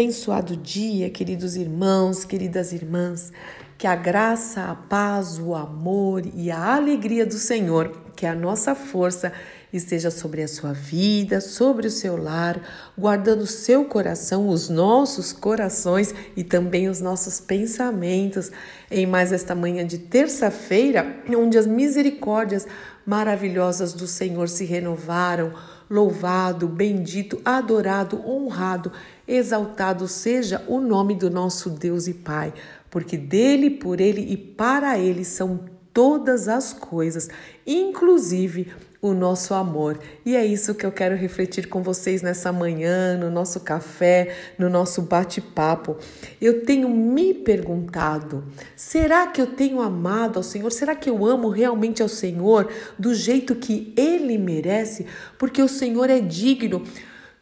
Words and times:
abençoado 0.00 0.56
dia, 0.56 1.10
queridos 1.10 1.56
irmãos, 1.56 2.24
queridas 2.24 2.72
irmãs. 2.72 3.30
Que 3.76 3.86
a 3.86 3.94
graça, 3.94 4.62
a 4.62 4.74
paz, 4.74 5.38
o 5.38 5.54
amor 5.54 6.22
e 6.34 6.50
a 6.50 6.74
alegria 6.74 7.26
do 7.26 7.34
Senhor, 7.34 7.94
que 8.16 8.24
é 8.24 8.30
a 8.30 8.34
nossa 8.34 8.74
força, 8.74 9.30
esteja 9.70 10.10
sobre 10.10 10.42
a 10.42 10.48
sua 10.48 10.72
vida, 10.72 11.38
sobre 11.42 11.86
o 11.86 11.90
seu 11.90 12.16
lar, 12.16 12.62
guardando 12.96 13.42
o 13.42 13.46
seu 13.46 13.84
coração, 13.84 14.48
os 14.48 14.70
nossos 14.70 15.34
corações 15.34 16.14
e 16.34 16.42
também 16.42 16.88
os 16.88 17.02
nossos 17.02 17.38
pensamentos 17.38 18.50
em 18.90 19.06
mais 19.06 19.32
esta 19.32 19.54
manhã 19.54 19.86
de 19.86 19.98
terça-feira, 19.98 21.22
onde 21.36 21.58
as 21.58 21.66
misericórdias 21.66 22.66
maravilhosas 23.04 23.92
do 23.92 24.06
Senhor 24.06 24.48
se 24.48 24.64
renovaram. 24.64 25.52
Louvado, 25.90 26.68
bendito, 26.68 27.40
adorado, 27.44 28.24
honrado, 28.24 28.92
exaltado 29.30 30.08
seja 30.08 30.64
o 30.66 30.80
nome 30.80 31.14
do 31.14 31.30
nosso 31.30 31.70
Deus 31.70 32.08
e 32.08 32.14
Pai, 32.14 32.52
porque 32.90 33.16
dele, 33.16 33.70
por 33.70 34.00
ele 34.00 34.20
e 34.20 34.36
para 34.36 34.98
ele 34.98 35.24
são 35.24 35.60
todas 35.92 36.48
as 36.48 36.72
coisas, 36.72 37.28
inclusive 37.66 38.72
o 39.02 39.14
nosso 39.14 39.54
amor. 39.54 39.98
E 40.26 40.36
é 40.36 40.44
isso 40.44 40.74
que 40.74 40.84
eu 40.84 40.92
quero 40.92 41.16
refletir 41.16 41.68
com 41.68 41.82
vocês 41.82 42.22
nessa 42.22 42.52
manhã, 42.52 43.16
no 43.16 43.30
nosso 43.30 43.60
café, 43.60 44.34
no 44.58 44.68
nosso 44.68 45.02
bate-papo. 45.02 45.96
Eu 46.40 46.64
tenho 46.64 46.88
me 46.88 47.32
perguntado: 47.32 48.44
será 48.76 49.26
que 49.26 49.40
eu 49.40 49.46
tenho 49.46 49.80
amado 49.80 50.38
ao 50.38 50.42
Senhor? 50.42 50.70
Será 50.70 50.94
que 50.94 51.08
eu 51.08 51.24
amo 51.24 51.48
realmente 51.48 52.02
ao 52.02 52.08
Senhor 52.08 52.70
do 52.98 53.14
jeito 53.14 53.54
que 53.54 53.92
ele 53.96 54.36
merece? 54.36 55.06
Porque 55.38 55.62
o 55.62 55.68
Senhor 55.68 56.10
é 56.10 56.20
digno 56.20 56.82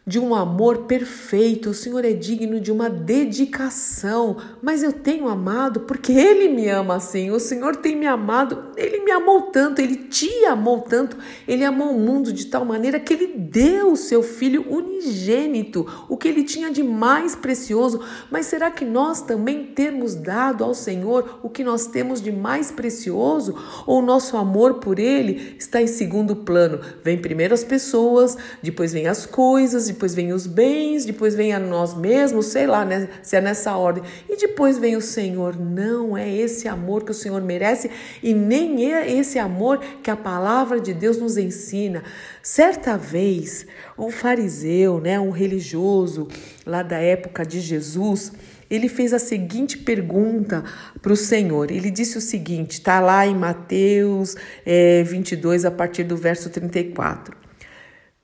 de 0.08 0.18
um 0.18 0.34
amor 0.34 0.84
perfeito, 0.84 1.68
o 1.68 1.74
Senhor 1.74 2.02
é 2.02 2.14
digno 2.14 2.58
de 2.58 2.72
uma 2.72 2.88
dedicação, 2.88 4.38
mas 4.62 4.82
eu 4.82 4.90
tenho 4.90 5.28
amado 5.28 5.80
porque 5.80 6.12
Ele 6.12 6.48
me 6.48 6.66
ama 6.66 6.96
assim, 6.96 7.30
o 7.30 7.38
Senhor 7.38 7.76
tem 7.76 7.94
me 7.94 8.06
amado, 8.06 8.68
Ele 8.74 9.00
me 9.00 9.10
amou 9.10 9.42
tanto, 9.42 9.82
Ele 9.82 9.96
te 9.96 10.46
amou 10.46 10.80
tanto, 10.80 11.18
Ele 11.46 11.62
amou 11.62 11.94
o 11.94 12.00
mundo 12.00 12.32
de 12.32 12.46
tal 12.46 12.64
maneira 12.64 12.98
que 12.98 13.12
Ele 13.12 13.26
deu 13.36 13.92
o 13.92 13.96
seu 13.96 14.22
Filho 14.22 14.64
unigênito, 14.72 15.86
o 16.08 16.16
que 16.16 16.26
Ele 16.26 16.42
tinha 16.42 16.70
de 16.70 16.82
mais 16.82 17.36
precioso, 17.36 18.00
mas 18.30 18.46
será 18.46 18.70
que 18.70 18.86
nós 18.86 19.20
também 19.20 19.66
temos 19.66 20.14
dado 20.14 20.64
ao 20.64 20.72
Senhor 20.72 21.38
o 21.42 21.50
que 21.50 21.62
nós 21.62 21.86
temos 21.86 22.22
de 22.22 22.32
mais 22.32 22.70
precioso? 22.70 23.54
Ou 23.86 23.98
o 23.98 24.06
nosso 24.06 24.38
amor 24.38 24.74
por 24.74 24.98
Ele 24.98 25.54
está 25.58 25.82
em 25.82 25.86
segundo 25.86 26.34
plano? 26.34 26.80
Vem 27.04 27.18
primeiro 27.18 27.52
as 27.52 27.62
pessoas, 27.62 28.38
depois 28.62 28.94
vem 28.94 29.06
as 29.06 29.26
coisas, 29.26 29.90
depois 29.98 30.14
vem 30.14 30.32
os 30.32 30.46
bens, 30.46 31.04
depois 31.04 31.34
vem 31.34 31.52
a 31.52 31.58
nós 31.58 31.92
mesmos, 31.92 32.46
sei 32.46 32.68
lá 32.68 32.84
né, 32.84 33.08
se 33.20 33.34
é 33.34 33.40
nessa 33.40 33.76
ordem, 33.76 34.04
e 34.28 34.36
depois 34.36 34.78
vem 34.78 34.94
o 34.94 35.00
Senhor. 35.00 35.58
Não 35.58 36.16
é 36.16 36.32
esse 36.32 36.68
amor 36.68 37.02
que 37.02 37.10
o 37.10 37.14
Senhor 37.14 37.42
merece 37.42 37.90
e 38.22 38.32
nem 38.32 38.92
é 38.94 39.10
esse 39.10 39.40
amor 39.40 39.80
que 40.00 40.08
a 40.08 40.14
palavra 40.14 40.80
de 40.80 40.94
Deus 40.94 41.18
nos 41.18 41.36
ensina. 41.36 42.04
Certa 42.40 42.96
vez, 42.96 43.66
um 43.98 44.08
fariseu, 44.08 45.00
né, 45.00 45.18
um 45.18 45.30
religioso 45.30 46.28
lá 46.64 46.84
da 46.84 46.98
época 46.98 47.44
de 47.44 47.60
Jesus, 47.60 48.30
ele 48.70 48.88
fez 48.88 49.12
a 49.12 49.18
seguinte 49.18 49.78
pergunta 49.78 50.62
para 51.02 51.12
o 51.12 51.16
Senhor. 51.16 51.72
Ele 51.72 51.90
disse 51.90 52.16
o 52.16 52.20
seguinte, 52.20 52.74
está 52.74 53.00
lá 53.00 53.26
em 53.26 53.34
Mateus 53.34 54.36
é, 54.64 55.02
22, 55.02 55.64
a 55.64 55.72
partir 55.72 56.04
do 56.04 56.16
verso 56.16 56.48
34. 56.48 57.47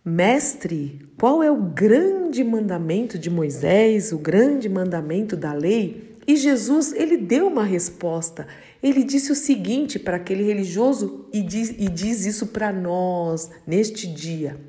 Mestre, 0.06 1.00
qual 1.18 1.42
é 1.42 1.50
o 1.50 1.62
grande 1.62 2.44
mandamento 2.44 3.18
de 3.18 3.30
Moisés, 3.30 4.12
o 4.12 4.18
grande 4.18 4.68
mandamento 4.68 5.34
da 5.34 5.54
lei? 5.54 6.18
E 6.26 6.36
Jesus, 6.36 6.92
ele 6.92 7.16
deu 7.16 7.46
uma 7.46 7.64
resposta. 7.64 8.46
Ele 8.82 9.02
disse 9.02 9.32
o 9.32 9.34
seguinte 9.34 9.98
para 9.98 10.18
aquele 10.18 10.42
religioso 10.42 11.26
e 11.32 11.40
diz, 11.40 11.70
e 11.70 11.88
diz 11.88 12.26
isso 12.26 12.48
para 12.48 12.70
nós 12.70 13.50
neste 13.66 14.06
dia: 14.06 14.60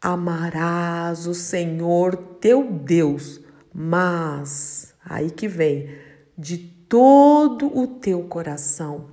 Amarás 0.00 1.26
o 1.26 1.34
Senhor 1.34 2.14
teu 2.40 2.70
Deus, 2.70 3.40
mas, 3.74 4.94
aí 5.04 5.32
que 5.32 5.48
vem, 5.48 5.90
de 6.38 6.56
todo 6.88 7.66
o 7.76 7.88
teu 7.88 8.22
coração 8.24 9.08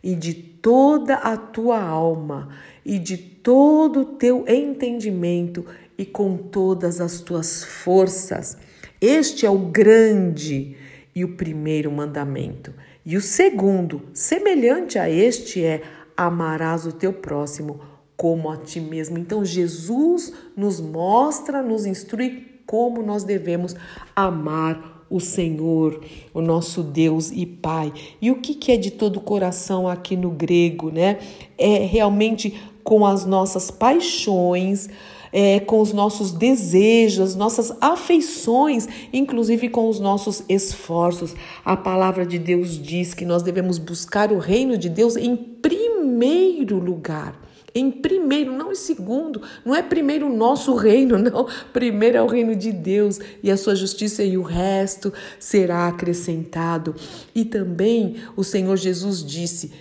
e 0.00 0.14
de 0.14 0.34
toda 0.34 1.14
a 1.14 1.36
tua 1.36 1.80
alma 1.82 2.50
e 2.84 2.98
de 2.98 3.16
todo 3.16 4.00
o 4.00 4.04
teu 4.04 4.44
entendimento 4.46 5.64
e 5.96 6.04
com 6.04 6.36
todas 6.36 7.00
as 7.00 7.20
tuas 7.20 7.64
forças. 7.64 8.56
Este 9.00 9.46
é 9.46 9.50
o 9.50 9.58
grande 9.58 10.76
e 11.14 11.24
o 11.24 11.36
primeiro 11.36 11.90
mandamento. 11.90 12.74
E 13.04 13.16
o 13.16 13.20
segundo, 13.20 14.02
semelhante 14.12 14.98
a 14.98 15.08
este, 15.08 15.64
é: 15.64 15.82
amarás 16.16 16.86
o 16.86 16.92
teu 16.92 17.12
próximo 17.12 17.80
como 18.16 18.50
a 18.50 18.56
ti 18.56 18.80
mesmo. 18.80 19.18
Então, 19.18 19.44
Jesus 19.44 20.32
nos 20.56 20.80
mostra, 20.80 21.62
nos 21.62 21.86
instrui 21.86 22.60
como 22.66 23.02
nós 23.02 23.24
devemos 23.24 23.76
amar 24.16 24.93
o 25.14 25.20
Senhor, 25.20 26.00
o 26.34 26.40
nosso 26.40 26.82
Deus 26.82 27.30
e 27.30 27.46
Pai. 27.46 27.92
E 28.20 28.32
o 28.32 28.40
que, 28.40 28.52
que 28.52 28.72
é 28.72 28.76
de 28.76 28.90
todo 28.90 29.18
o 29.18 29.20
coração 29.20 29.88
aqui 29.88 30.16
no 30.16 30.28
grego, 30.28 30.90
né? 30.90 31.20
É 31.56 31.78
realmente 31.86 32.52
com 32.82 33.06
as 33.06 33.24
nossas 33.24 33.70
paixões, 33.70 34.88
é, 35.32 35.60
com 35.60 35.80
os 35.80 35.92
nossos 35.92 36.32
desejos, 36.32 37.36
nossas 37.36 37.72
afeições, 37.80 38.88
inclusive 39.12 39.68
com 39.68 39.88
os 39.88 40.00
nossos 40.00 40.42
esforços. 40.48 41.32
A 41.64 41.76
palavra 41.76 42.26
de 42.26 42.36
Deus 42.36 42.76
diz 42.76 43.14
que 43.14 43.24
nós 43.24 43.44
devemos 43.44 43.78
buscar 43.78 44.32
o 44.32 44.38
reino 44.38 44.76
de 44.76 44.88
Deus 44.88 45.16
em 45.16 45.36
primeiro 45.36 46.80
lugar. 46.80 47.43
Em 47.74 47.90
primeiro, 47.90 48.52
não 48.52 48.70
em 48.70 48.76
segundo, 48.76 49.42
não 49.64 49.74
é 49.74 49.82
primeiro 49.82 50.26
o 50.26 50.36
nosso 50.36 50.74
reino, 50.76 51.18
não. 51.18 51.48
Primeiro 51.72 52.16
é 52.16 52.22
o 52.22 52.26
reino 52.26 52.54
de 52.54 52.70
Deus 52.70 53.18
e 53.42 53.50
a 53.50 53.56
sua 53.56 53.74
justiça 53.74 54.22
e 54.22 54.38
o 54.38 54.42
resto 54.42 55.12
será 55.40 55.88
acrescentado. 55.88 56.94
E 57.34 57.44
também 57.44 58.16
o 58.36 58.44
Senhor 58.44 58.76
Jesus 58.76 59.24
disse: 59.24 59.72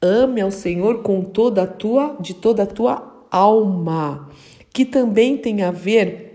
Ame 0.00 0.40
ao 0.40 0.52
Senhor 0.52 1.02
com 1.02 1.22
toda 1.22 1.64
a 1.64 1.66
tua, 1.66 2.16
de 2.20 2.34
toda 2.34 2.62
a 2.62 2.66
tua 2.66 3.26
alma, 3.30 4.30
que 4.72 4.84
também 4.84 5.36
tem 5.36 5.62
a 5.62 5.72
ver 5.72 6.29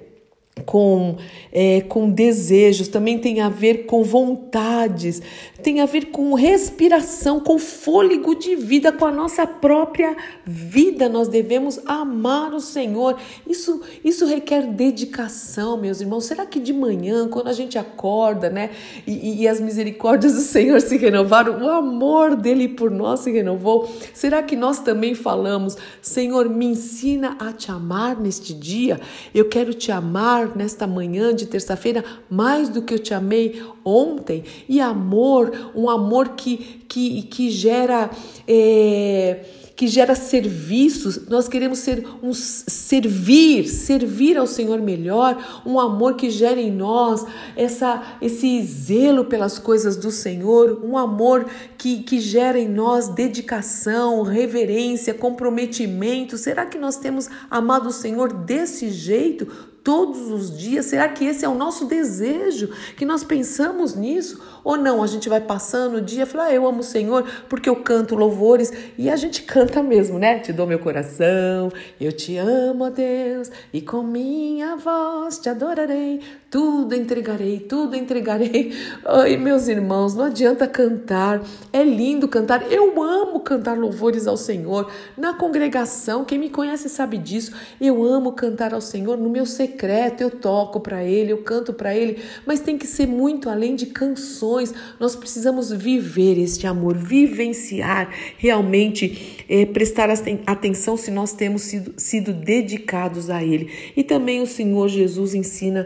com, 0.64 1.18
é, 1.52 1.82
com 1.82 2.10
desejos, 2.10 2.88
também 2.88 3.18
tem 3.18 3.42
a 3.42 3.50
ver 3.50 3.86
com 3.86 4.04
vontades, 4.04 5.22
tem 5.62 5.82
a 5.82 5.86
ver 5.86 6.12
com 6.12 6.34
respiração, 6.34 7.40
com 7.40 7.60
fôlego 7.60 8.36
de 8.36 8.56
vida, 8.56 8.92
com 8.92 9.06
a 9.06 9.12
nossa 9.12 9.46
própria 9.46 10.16
vida. 10.46 11.10
Nós 11.10 11.28
devemos 11.28 11.80
amar 11.86 12.54
o 12.54 12.62
Senhor. 12.62 13.18
Isso, 13.48 13.82
isso 14.04 14.26
requer 14.26 14.68
dedicação, 14.68 15.76
meus 15.76 16.00
irmãos. 16.00 16.26
Será 16.26 16.46
que 16.46 16.60
de 16.60 16.72
manhã, 16.72 17.28
quando 17.28 17.48
a 17.48 17.54
gente 17.54 17.78
acorda, 17.78 18.50
né, 18.50 18.70
e, 19.06 19.42
e 19.42 19.48
as 19.48 19.60
misericórdias 19.60 20.34
do 20.34 20.42
Senhor 20.42 20.80
se 20.80 20.98
renovaram, 20.98 21.62
o 21.62 21.70
amor 21.70 22.36
dele 22.36 22.70
por 22.70 22.90
nós 22.90 23.22
se 23.22 23.32
renovou? 23.32 23.90
Será 24.14 24.42
que 24.42 24.56
nós 24.56 24.80
também 24.80 25.16
falamos, 25.16 25.76
Senhor, 26.02 26.48
me 26.48 26.66
ensina 26.66 27.36
a 27.40 27.52
te 27.52 27.72
amar 27.72 28.18
neste 28.20 28.54
dia? 28.54 29.02
Eu 29.34 29.50
quero 29.50 29.74
te 29.74 29.92
amar 29.92 30.45
nesta 30.56 30.86
manhã 30.86 31.34
de 31.34 31.46
terça-feira 31.46 32.04
mais 32.30 32.70
do 32.70 32.82
que 32.82 32.94
eu 32.94 33.00
te 33.00 33.14
amei 33.14 33.64
ontem. 33.84 34.44
E 34.68 34.82
amor, 34.82 35.72
um 35.76 35.90
amor 35.90 36.30
que, 36.30 36.84
que, 36.88 37.24
que 37.24 37.50
gera. 37.50 38.10
É, 38.48 39.46
que 39.76 39.88
gera 39.88 40.16
serviços, 40.16 41.28
nós 41.28 41.50
queremos 41.50 41.80
ser 41.80 42.08
um 42.24 42.32
servir, 42.34 43.68
servir 43.68 44.38
ao 44.38 44.48
Senhor 44.48 44.80
melhor, 44.80 45.62
um 45.66 45.80
amor 45.80 46.16
que 46.16 46.30
gera 46.30 46.62
em 46.62 46.72
nós 46.72 47.26
essa 47.58 48.02
esse 48.22 48.64
zelo 48.64 49.26
pelas 49.26 49.60
coisas 49.60 49.98
do 49.98 50.12
Senhor, 50.12 50.82
um 50.84 50.98
amor 50.98 51.46
que, 51.78 52.04
que 52.04 52.22
gera 52.22 52.58
em 52.58 52.70
nós 52.70 53.10
dedicação, 53.10 54.24
reverência, 54.24 55.14
comprometimento. 55.14 56.38
Será 56.38 56.66
que 56.66 56.78
nós 56.78 56.96
temos 56.96 57.30
amado 57.52 57.90
o 57.90 57.94
Senhor 57.94 58.32
desse 58.32 58.90
jeito? 58.90 59.75
Todos 59.86 60.32
os 60.32 60.58
dias? 60.58 60.88
Será 60.88 61.08
que 61.08 61.24
esse 61.24 61.46
é 61.46 61.48
o 61.48 61.54
nosso 61.54 61.86
desejo? 61.86 62.72
Que 62.98 63.06
nós 63.06 63.24
pensamos 63.24 63.96
nisso? 63.96 64.42
Ou 64.64 64.76
não? 64.76 65.04
A 65.04 65.08
gente 65.08 65.30
vai 65.30 65.40
passando 65.40 65.98
o 65.98 66.02
dia 66.02 66.26
fala, 66.26 66.46
ah, 66.46 66.54
eu 66.54 66.66
amo 66.66 66.80
o 66.80 66.84
Senhor 66.84 67.24
porque 67.48 67.70
eu 67.70 67.76
canto 67.76 68.16
louvores 68.16 68.74
e 68.98 69.12
a 69.12 69.16
gente 69.16 69.44
canta 69.46 69.84
mesmo, 69.84 70.18
né? 70.18 70.40
Te 70.40 70.52
dou 70.52 70.66
meu 70.66 70.80
coração, 70.80 71.72
eu 72.02 72.12
te 72.12 72.36
amo, 72.36 72.86
ó 72.86 72.90
Deus, 72.90 73.52
e 73.72 73.80
com 73.80 74.02
minha 74.02 74.76
voz 74.76 75.38
te 75.38 75.50
adorarei 75.50 76.20
tudo 76.56 76.96
entregarei, 76.96 77.60
tudo 77.60 77.98
entregarei. 77.98 78.72
Ai, 79.04 79.36
meus 79.36 79.68
irmãos, 79.68 80.16
não 80.16 80.24
adianta 80.24 80.66
cantar. 80.66 81.44
É 81.74 81.84
lindo 81.84 82.30
cantar. 82.30 82.72
Eu 82.72 83.04
amo 83.04 83.42
cantar 83.42 83.78
louvores 83.78 84.26
ao 84.26 84.38
Senhor. 84.38 84.90
Na 85.18 85.34
congregação, 85.34 86.24
quem 86.24 86.40
me 86.40 86.50
conhece 86.50 86.88
sabe 86.88 87.18
disso. 87.18 87.52
Eu 87.82 88.02
amo 88.06 88.32
cantar 88.32 88.74
ao 88.74 88.80
Senhor. 88.80 89.18
No 89.18 89.30
meu 89.30 89.46
secreto, 89.46 90.22
eu 90.22 90.32
toco 90.32 90.80
para 90.80 91.04
Ele, 91.04 91.34
eu 91.34 91.40
canto 91.40 91.74
para 91.74 91.94
Ele. 91.94 92.24
Mas 92.46 92.62
tem 92.62 92.78
que 92.78 92.88
ser 92.88 93.06
muito 93.06 93.50
além 93.50 93.76
de 93.76 93.88
canções. 93.88 94.74
Nós 94.98 95.14
precisamos 95.14 95.74
viver 95.74 96.40
este 96.40 96.66
amor, 96.66 96.96
vivenciar, 96.96 98.10
realmente 98.38 99.44
é, 99.50 99.66
prestar 99.66 100.10
atenção 100.46 100.96
se 100.96 101.12
nós 101.12 101.34
temos 101.34 101.64
sido, 101.64 101.94
sido 101.98 102.32
dedicados 102.32 103.30
a 103.30 103.44
Ele. 103.44 103.70
E 103.94 104.06
também 104.06 104.42
o 104.42 104.48
Senhor 104.48 104.88
Jesus 104.88 105.36
ensina 105.36 105.86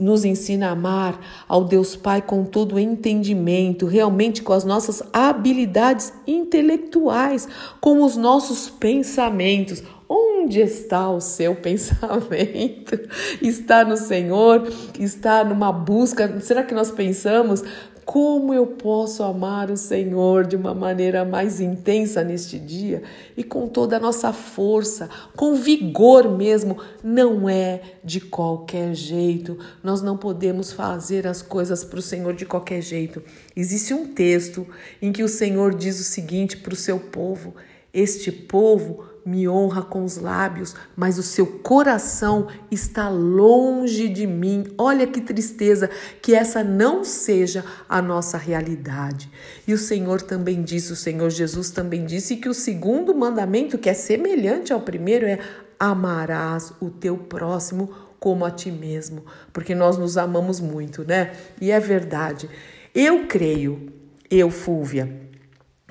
nos 0.00 0.24
ensina 0.24 0.68
a 0.68 0.72
amar 0.72 1.20
ao 1.46 1.64
Deus 1.64 1.94
Pai 1.94 2.22
com 2.22 2.44
todo 2.44 2.76
o 2.76 2.78
entendimento, 2.78 3.86
realmente 3.86 4.42
com 4.42 4.52
as 4.52 4.64
nossas 4.64 5.02
habilidades 5.12 6.12
intelectuais, 6.26 7.46
com 7.80 8.02
os 8.02 8.16
nossos 8.16 8.68
pensamentos. 8.68 9.82
Onde 10.08 10.58
está 10.58 11.08
o 11.08 11.20
seu 11.20 11.54
pensamento? 11.60 12.98
Está 13.40 13.84
no 13.84 13.96
Senhor? 13.96 14.66
Está 14.98 15.44
numa 15.44 15.70
busca? 15.70 16.40
Será 16.40 16.64
que 16.64 16.74
nós 16.74 16.90
pensamos 16.90 17.62
como 18.10 18.52
eu 18.52 18.66
posso 18.66 19.22
amar 19.22 19.70
o 19.70 19.76
Senhor 19.76 20.44
de 20.44 20.56
uma 20.56 20.74
maneira 20.74 21.24
mais 21.24 21.60
intensa 21.60 22.24
neste 22.24 22.58
dia 22.58 23.04
e 23.36 23.44
com 23.44 23.68
toda 23.68 23.98
a 23.98 24.00
nossa 24.00 24.32
força, 24.32 25.08
com 25.36 25.54
vigor 25.54 26.28
mesmo? 26.28 26.76
Não 27.04 27.48
é 27.48 27.80
de 28.02 28.20
qualquer 28.20 28.96
jeito. 28.96 29.56
Nós 29.80 30.02
não 30.02 30.16
podemos 30.16 30.72
fazer 30.72 31.24
as 31.24 31.40
coisas 31.40 31.84
para 31.84 32.00
o 32.00 32.02
Senhor 32.02 32.34
de 32.34 32.44
qualquer 32.44 32.82
jeito. 32.82 33.22
Existe 33.54 33.94
um 33.94 34.12
texto 34.12 34.66
em 35.00 35.12
que 35.12 35.22
o 35.22 35.28
Senhor 35.28 35.72
diz 35.72 36.00
o 36.00 36.02
seguinte 36.02 36.56
para 36.56 36.72
o 36.72 36.76
seu 36.76 36.98
povo: 36.98 37.54
Este 37.94 38.32
povo 38.32 39.04
me 39.30 39.48
honra 39.48 39.82
com 39.82 40.04
os 40.04 40.16
lábios, 40.16 40.74
mas 40.96 41.18
o 41.18 41.22
seu 41.22 41.46
coração 41.46 42.48
está 42.70 43.08
longe 43.08 44.08
de 44.08 44.26
mim. 44.26 44.64
Olha 44.76 45.06
que 45.06 45.20
tristeza 45.20 45.88
que 46.20 46.34
essa 46.34 46.64
não 46.64 47.04
seja 47.04 47.64
a 47.88 48.02
nossa 48.02 48.36
realidade. 48.36 49.30
E 49.66 49.72
o 49.72 49.78
Senhor 49.78 50.20
também 50.20 50.62
disse, 50.62 50.92
o 50.92 50.96
Senhor 50.96 51.30
Jesus 51.30 51.70
também 51.70 52.04
disse 52.04 52.36
que 52.36 52.48
o 52.48 52.54
segundo 52.54 53.14
mandamento, 53.14 53.78
que 53.78 53.88
é 53.88 53.94
semelhante 53.94 54.72
ao 54.72 54.80
primeiro, 54.80 55.26
é 55.26 55.38
amarás 55.78 56.72
o 56.80 56.90
teu 56.90 57.16
próximo 57.16 57.90
como 58.18 58.44
a 58.44 58.50
ti 58.50 58.70
mesmo, 58.70 59.24
porque 59.52 59.74
nós 59.74 59.96
nos 59.96 60.18
amamos 60.18 60.60
muito, 60.60 61.04
né? 61.04 61.32
E 61.60 61.70
é 61.70 61.80
verdade. 61.80 62.50
Eu 62.94 63.26
creio, 63.26 63.90
eu, 64.28 64.50
Fúvia, 64.50 65.29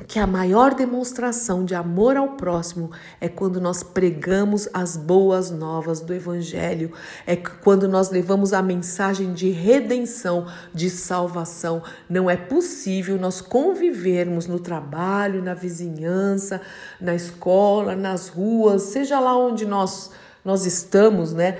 que 0.07 0.19
a 0.19 0.27
maior 0.27 0.73
demonstração 0.73 1.63
de 1.63 1.75
amor 1.75 2.17
ao 2.17 2.29
próximo 2.29 2.91
é 3.19 3.27
quando 3.27 3.59
nós 3.59 3.83
pregamos 3.83 4.67
as 4.73 4.95
boas 4.95 5.51
novas 5.51 6.01
do 6.01 6.13
Evangelho, 6.13 6.91
é 7.25 7.35
quando 7.35 7.87
nós 7.87 8.09
levamos 8.09 8.53
a 8.53 8.61
mensagem 8.61 9.33
de 9.33 9.49
redenção, 9.49 10.47
de 10.73 10.89
salvação. 10.89 11.83
Não 12.09 12.29
é 12.29 12.35
possível 12.35 13.17
nós 13.17 13.41
convivermos 13.41 14.47
no 14.47 14.59
trabalho, 14.59 15.43
na 15.43 15.53
vizinhança, 15.53 16.61
na 16.99 17.15
escola, 17.15 17.95
nas 17.95 18.27
ruas, 18.27 18.83
seja 18.83 19.19
lá 19.19 19.37
onde 19.37 19.65
nós, 19.65 20.11
nós 20.43 20.65
estamos, 20.65 21.33
né? 21.33 21.59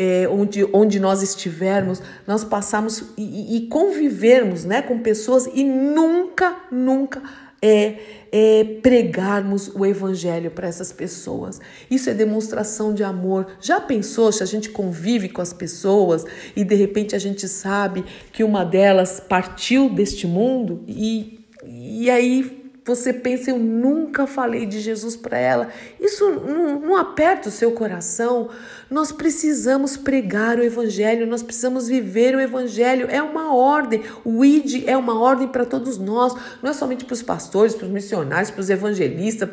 É, 0.00 0.28
onde, 0.28 0.64
onde 0.72 1.00
nós 1.00 1.22
estivermos, 1.22 2.00
nós 2.24 2.44
passamos 2.44 3.02
e, 3.16 3.56
e 3.56 3.66
convivermos 3.66 4.64
né, 4.64 4.80
com 4.80 5.00
pessoas 5.00 5.46
e 5.52 5.64
nunca, 5.64 6.54
nunca 6.70 7.20
é, 7.60 7.96
é 8.30 8.64
pregarmos 8.82 9.68
o 9.74 9.84
evangelho 9.84 10.50
para 10.50 10.68
essas 10.68 10.92
pessoas. 10.92 11.60
Isso 11.90 12.08
é 12.10 12.14
demonstração 12.14 12.94
de 12.94 13.02
amor. 13.02 13.46
Já 13.60 13.80
pensou 13.80 14.30
se 14.32 14.42
a 14.42 14.46
gente 14.46 14.70
convive 14.70 15.28
com 15.28 15.42
as 15.42 15.52
pessoas 15.52 16.24
e 16.54 16.64
de 16.64 16.74
repente 16.74 17.16
a 17.16 17.18
gente 17.18 17.48
sabe 17.48 18.04
que 18.32 18.44
uma 18.44 18.64
delas 18.64 19.20
partiu 19.20 19.88
deste 19.90 20.26
mundo 20.26 20.84
e, 20.86 21.40
e 21.64 22.10
aí 22.10 22.57
você 22.88 23.12
pensa, 23.12 23.50
eu 23.50 23.58
nunca 23.58 24.26
falei 24.26 24.64
de 24.64 24.80
Jesus 24.80 25.14
para 25.14 25.36
ela. 25.36 25.68
Isso 26.00 26.28
não, 26.30 26.80
não, 26.80 26.96
aperta 26.96 27.50
o 27.50 27.52
seu 27.52 27.72
coração. 27.72 28.48
Nós 28.90 29.12
precisamos 29.12 29.94
pregar 29.94 30.58
o 30.58 30.62
Evangelho, 30.62 31.26
nós 31.26 31.42
precisamos 31.42 31.86
viver 31.86 32.34
o 32.34 32.40
Evangelho. 32.40 33.06
É 33.10 33.22
uma 33.22 33.54
ordem. 33.54 34.02
O 34.24 34.42
ID 34.42 34.84
é 34.86 34.96
uma 34.96 35.20
ordem 35.20 35.48
para 35.48 35.66
todos 35.66 35.98
nós. 35.98 36.34
Não 36.62 36.70
é 36.70 36.72
somente 36.72 37.04
para 37.04 37.12
os 37.12 37.22
pastores, 37.22 37.74
para 37.74 37.84
os 37.84 37.92
missionários, 37.92 38.50
para 38.50 38.60
os 38.60 38.70
evangelistas, 38.70 39.48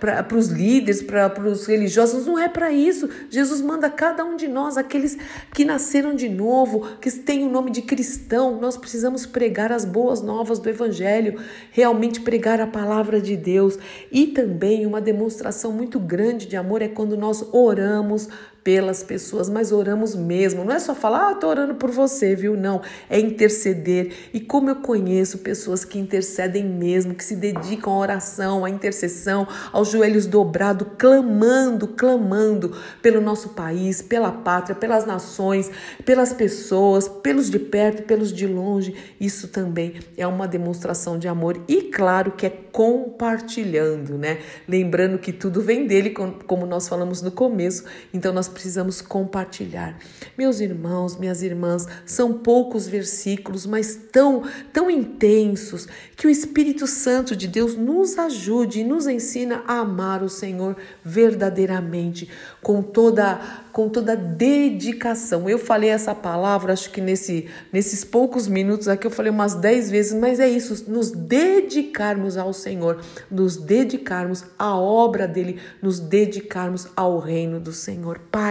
para, 0.00 0.36
os 0.36 0.48
líderes, 0.48 1.00
para 1.00 1.32
os 1.48 1.64
religiosos. 1.66 2.26
Não 2.26 2.36
é 2.36 2.48
para 2.48 2.72
isso. 2.72 3.08
Jesus 3.30 3.60
manda 3.60 3.88
cada 3.88 4.24
um 4.24 4.34
de 4.34 4.48
nós, 4.48 4.76
aqueles 4.76 5.16
que 5.54 5.64
nasceram 5.64 6.16
de 6.16 6.28
novo, 6.28 6.88
que 7.00 7.12
têm 7.12 7.44
o 7.46 7.48
nome 7.48 7.70
de 7.70 7.82
cristão. 7.82 8.60
Nós 8.60 8.76
precisamos 8.76 9.24
pregar 9.24 9.70
as 9.70 9.84
boas 9.84 10.20
novas 10.20 10.58
do 10.58 10.68
Evangelho, 10.68 11.40
realmente 11.70 12.20
pregar 12.20 12.60
a 12.60 12.71
palavra 12.72 13.20
de 13.20 13.36
Deus. 13.36 13.78
E 14.10 14.26
também 14.26 14.86
uma 14.86 15.00
demonstração 15.00 15.70
muito 15.70 16.00
grande 16.00 16.46
de 16.46 16.56
amor 16.56 16.82
é 16.82 16.88
quando 16.88 17.16
nós 17.16 17.46
oramos 17.52 18.28
pelas 18.64 19.02
pessoas, 19.02 19.48
mas 19.48 19.72
oramos 19.72 20.14
mesmo. 20.14 20.64
Não 20.64 20.72
é 20.72 20.78
só 20.78 20.94
falar, 20.94 21.30
ah, 21.30 21.34
tô 21.34 21.48
orando 21.48 21.74
por 21.74 21.90
você, 21.90 22.36
viu? 22.36 22.56
Não, 22.56 22.80
é 23.10 23.18
interceder. 23.18 24.12
E 24.32 24.40
como 24.40 24.70
eu 24.70 24.76
conheço 24.76 25.38
pessoas 25.38 25.84
que 25.84 25.98
intercedem 25.98 26.64
mesmo, 26.64 27.14
que 27.14 27.24
se 27.24 27.34
dedicam 27.34 27.92
à 27.92 27.98
oração, 27.98 28.64
à 28.64 28.70
intercessão, 28.70 29.48
aos 29.72 29.90
joelhos 29.90 30.26
dobrados, 30.26 30.86
clamando, 30.96 31.88
clamando 31.88 32.76
pelo 33.00 33.20
nosso 33.20 33.50
país, 33.50 34.00
pela 34.00 34.30
pátria, 34.30 34.74
pelas 34.74 35.04
nações, 35.04 35.70
pelas 36.04 36.32
pessoas, 36.32 37.08
pelos 37.08 37.50
de 37.50 37.58
perto 37.58 38.02
pelos 38.02 38.32
de 38.32 38.46
longe. 38.46 38.94
Isso 39.20 39.48
também 39.48 39.94
é 40.16 40.26
uma 40.26 40.46
demonstração 40.46 41.18
de 41.18 41.26
amor 41.26 41.60
e 41.66 41.82
claro 41.82 42.32
que 42.32 42.46
é 42.46 42.50
compartilhando, 42.50 44.18
né? 44.18 44.38
Lembrando 44.68 45.18
que 45.18 45.32
tudo 45.32 45.60
vem 45.60 45.86
dele, 45.86 46.10
como 46.10 46.66
nós 46.66 46.88
falamos 46.88 47.22
no 47.22 47.30
começo. 47.30 47.84
Então 48.12 48.32
nós 48.32 48.48
precisamos 48.52 49.00
compartilhar. 49.00 49.98
Meus 50.38 50.60
irmãos, 50.60 51.16
minhas 51.16 51.42
irmãs, 51.42 51.86
são 52.06 52.34
poucos 52.34 52.86
versículos, 52.86 53.66
mas 53.66 53.98
tão, 54.12 54.44
tão 54.72 54.90
intensos 54.90 55.88
que 56.16 56.26
o 56.26 56.30
Espírito 56.30 56.86
Santo 56.86 57.34
de 57.34 57.48
Deus 57.48 57.74
nos 57.74 58.18
ajude 58.18 58.80
e 58.80 58.84
nos 58.84 59.06
ensina 59.06 59.64
a 59.66 59.80
amar 59.80 60.22
o 60.22 60.28
Senhor 60.28 60.76
verdadeiramente, 61.04 62.28
com 62.60 62.82
toda 62.82 63.40
com 63.72 63.88
toda 63.88 64.14
dedicação. 64.14 65.48
Eu 65.48 65.58
falei 65.58 65.88
essa 65.88 66.14
palavra, 66.14 66.74
acho 66.74 66.90
que 66.90 67.00
nesse, 67.00 67.48
nesses 67.72 68.04
poucos 68.04 68.46
minutos 68.46 68.86
aqui 68.86 69.06
eu 69.06 69.10
falei 69.10 69.32
umas 69.32 69.54
dez 69.54 69.90
vezes, 69.90 70.12
mas 70.12 70.38
é 70.38 70.48
isso, 70.48 70.90
nos 70.90 71.10
dedicarmos 71.10 72.36
ao 72.36 72.52
Senhor, 72.52 73.00
nos 73.30 73.56
dedicarmos 73.56 74.44
à 74.58 74.76
obra 74.76 75.26
dele, 75.26 75.58
nos 75.80 75.98
dedicarmos 75.98 76.86
ao 76.94 77.18
reino 77.18 77.58
do 77.58 77.72
Senhor. 77.72 78.20
Pai, 78.30 78.41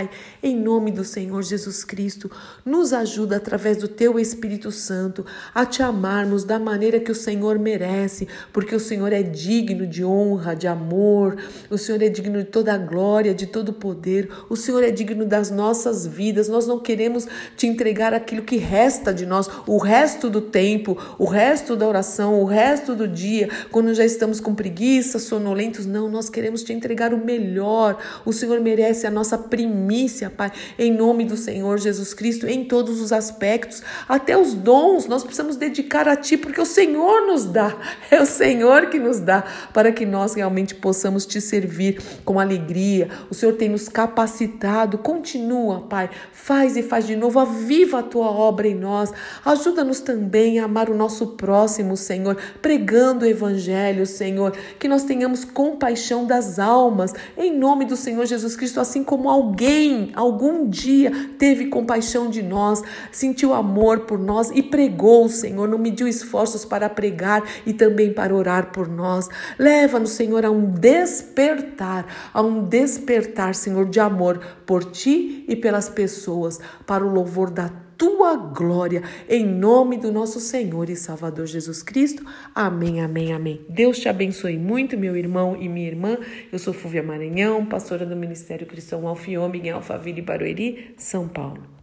em 0.42 0.56
nome 0.56 0.92
do 0.92 1.04
Senhor 1.04 1.42
Jesus 1.44 1.84
Cristo, 1.84 2.30
nos 2.66 2.94
ajuda 2.94 3.36
através 3.36 3.78
do 3.78 3.88
teu 3.88 4.20
Espírito 4.20 4.72
Santo 4.72 5.26
a 5.54 5.66
te 5.66 5.84
amarmos 5.84 6.44
da 6.44 6.60
maneira 6.60 7.00
que 7.00 7.12
o 7.12 7.16
Senhor 7.16 7.58
merece, 7.60 8.28
porque 8.54 8.76
o 8.76 8.80
Senhor 8.80 9.12
é 9.12 9.22
digno 9.22 9.86
de 9.86 10.04
honra, 10.04 10.56
de 10.56 10.68
amor, 10.68 11.38
o 11.70 11.78
Senhor 11.78 12.02
é 12.02 12.10
digno 12.10 12.40
de 12.40 12.46
toda 12.46 12.74
a 12.74 12.78
glória, 12.78 13.34
de 13.34 13.46
todo 13.46 13.70
o 13.70 13.74
poder, 13.74 14.30
o 14.50 14.56
Senhor 14.56 14.84
é 14.84 14.92
digno 14.92 15.26
das 15.26 15.50
nossas 15.50 16.06
vidas. 16.06 16.48
Nós 16.48 16.68
não 16.68 16.80
queremos 16.80 17.28
te 17.56 17.68
entregar 17.68 18.14
aquilo 18.14 18.44
que 18.44 18.58
resta 18.58 19.14
de 19.14 19.26
nós, 19.26 19.50
o 19.66 19.78
resto 19.78 20.30
do 20.30 20.42
tempo, 20.42 20.98
o 21.18 21.26
resto 21.26 21.76
da 21.76 21.88
oração, 21.88 22.42
o 22.42 22.46
resto 22.46 22.96
do 22.96 23.08
dia, 23.08 23.50
quando 23.72 23.94
já 23.94 24.06
estamos 24.06 24.40
com 24.40 24.54
preguiça, 24.54 25.20
sonolentos. 25.20 25.86
Não, 25.86 26.10
nós 26.10 26.30
queremos 26.30 26.64
te 26.64 26.74
entregar 26.74 27.14
o 27.14 27.24
melhor. 27.24 27.98
O 28.26 28.34
Senhor 28.34 28.60
merece 28.60 29.08
a 29.08 29.12
nossa 29.12 29.38
primícia, 29.82 30.30
Pai, 30.30 30.52
em 30.78 30.94
nome 30.94 31.26
do 31.26 31.36
Senhor 31.36 31.80
Jesus 31.80 32.14
Cristo, 32.14 32.46
em 32.48 32.64
todos 32.64 33.02
os 33.02 33.12
aspectos, 33.12 33.82
até 34.08 34.38
os 34.38 34.54
dons 34.54 35.08
nós 35.08 35.24
precisamos 35.24 35.56
dedicar 35.56 36.08
a 36.08 36.16
Ti, 36.16 36.38
porque 36.38 36.62
o 36.62 36.66
Senhor 36.66 37.26
nos 37.26 37.46
dá, 37.46 37.76
é 38.12 38.22
o 38.22 38.26
Senhor 38.26 38.88
que 38.88 39.00
nos 39.00 39.20
dá, 39.20 39.44
para 39.74 39.92
que 39.92 40.06
nós 40.06 40.36
realmente 40.36 40.76
possamos 40.76 41.26
te 41.26 41.42
servir 41.42 42.00
com 42.24 42.40
alegria. 42.40 43.10
O 43.30 43.34
Senhor 43.34 43.54
tem 43.54 43.70
nos 43.70 43.90
capacitado. 43.90 45.00
Continua, 45.00 45.82
Pai. 45.82 46.10
Faz 46.32 46.78
e 46.78 46.84
faz 46.84 47.08
de 47.08 47.16
novo. 47.16 47.40
Aviva 47.40 48.00
a 48.00 48.04
tua 48.04 48.30
obra 48.30 48.68
em 48.68 48.76
nós. 48.76 49.12
Ajuda-nos 49.44 50.00
também 50.00 50.60
a 50.60 50.66
amar 50.66 50.90
o 50.90 50.96
nosso 50.96 51.28
próximo, 51.28 51.98
Senhor, 51.98 52.38
pregando 52.62 53.26
o 53.26 53.28
evangelho, 53.28 54.06
Senhor. 54.06 54.54
Que 54.78 54.88
nós 54.88 55.04
tenhamos 55.04 55.44
compaixão 55.44 56.26
das 56.26 56.60
almas, 56.60 57.14
em 57.38 57.58
nome 57.58 57.86
do 57.86 57.96
Senhor 57.96 58.26
Jesus 58.26 58.56
Cristo, 58.56 58.80
assim 58.80 59.04
como 59.04 59.30
alguém, 59.30 59.71
algum 60.16 60.70
dia, 60.70 61.12
teve 61.38 61.68
compaixão 61.68 62.30
de 62.30 62.42
nós, 62.42 62.82
sentiu 63.12 63.54
amor 63.54 64.02
por 64.02 64.20
nós 64.20 64.52
e 64.54 64.64
pregou, 64.64 65.28
Senhor. 65.30 65.68
Não 65.68 65.78
mediu 65.78 66.08
esforços 66.08 66.66
para 66.66 66.90
pregar 66.90 67.44
e 67.66 67.74
também 67.74 68.14
para 68.14 68.36
orar 68.36 68.72
por 68.72 68.88
nós. 68.88 69.30
Leva-nos, 69.58 70.12
Senhor, 70.12 70.46
a 70.46 70.52
um 70.52 70.66
despertar, 70.72 72.06
a 72.34 72.42
um 72.42 72.64
despertar, 72.64 73.56
Senhor, 73.56 73.90
de 73.90 74.00
amor 74.00 74.40
por 74.72 74.86
ti 74.86 75.44
e 75.50 75.56
pelas 75.58 75.90
pessoas, 75.90 76.58
para 76.88 77.06
o 77.06 77.14
louvor 77.14 77.52
da 77.52 77.68
tua 77.98 78.38
glória, 78.38 79.04
em 79.28 79.46
nome 79.46 79.98
do 79.98 80.14
nosso 80.14 80.40
Senhor 80.40 80.90
e 80.90 80.96
Salvador 80.96 81.46
Jesus 81.46 81.84
Cristo. 81.84 82.26
Amém, 82.56 83.02
amém, 83.02 83.34
amém. 83.34 83.66
Deus 83.68 84.00
te 84.00 84.08
abençoe 84.08 84.58
muito, 84.58 84.98
meu 84.98 85.18
irmão 85.18 85.58
e 85.60 85.68
minha 85.68 85.90
irmã. 85.90 86.18
Eu 86.50 86.58
sou 86.58 86.74
Fúvia 86.74 87.04
Maranhão, 87.04 87.66
pastora 87.66 88.06
do 88.06 88.16
Ministério 88.16 88.66
Cristão 88.66 89.06
Alfiômega 89.06 89.68
em 89.68 89.72
Alphaville, 89.72 90.22
Barueri, 90.22 90.94
São 90.96 91.28
Paulo. 91.28 91.81